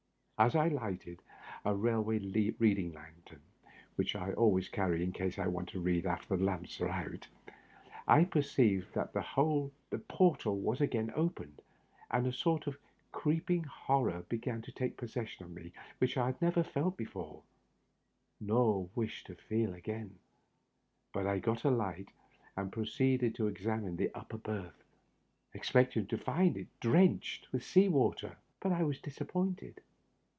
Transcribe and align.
As 0.43 0.55
I 0.55 0.69
lighted 0.69 1.21
a 1.63 1.75
railway 1.75 2.17
reading 2.17 2.93
lantern 2.93 3.43
which 3.95 4.15
I 4.15 4.33
always 4.33 4.69
carry 4.69 5.03
in 5.03 5.11
case 5.11 5.37
I 5.37 5.45
want 5.45 5.69
to 5.69 5.79
read 5.79 6.07
after 6.07 6.35
the 6.35 6.43
lamps 6.43 6.81
are 6.81 6.89
out, 6.89 7.27
I 8.07 8.23
perceived 8.25 8.91
that 8.95 9.13
the 9.13 9.99
port 10.07 10.41
hole 10.41 10.59
was 10.59 10.81
again 10.81 11.13
open, 11.15 11.59
and 12.09 12.25
a 12.25 12.33
sort 12.33 12.65
of 12.65 12.79
creeping 13.11 13.65
horror 13.65 14.25
began 14.29 14.63
to 14.63 14.71
take 14.71 14.97
possession 14.97 15.45
of 15.45 15.51
me 15.51 15.73
which 15.99 16.17
I 16.17 16.33
never 16.41 16.63
felt 16.63 16.97
before, 16.97 17.43
nor 18.39 18.89
wish 18.95 19.23
to 19.25 19.35
feel 19.35 19.75
again. 19.75 20.17
But 21.13 21.27
I 21.27 21.37
got 21.37 21.65
a 21.65 21.69
light 21.69 22.09
and 22.57 22.71
proceeded 22.73 23.35
to 23.35 23.45
examine 23.45 23.95
the 23.95 24.09
upper 24.15 24.37
berth, 24.39 24.83
expecting 25.53 26.07
to 26.07 26.17
find 26.17 26.57
it 26.57 26.67
drenched 26.79 27.47
with 27.51 27.63
sea 27.63 27.89
water. 27.89 28.37
But 28.59 28.71
I 28.71 28.81
was 28.81 28.99
disappointed. 28.99 29.81